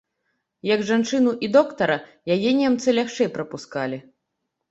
[0.67, 1.97] Як жанчыну і доктара,
[2.37, 3.97] яе немцы лягчэй прапускалі.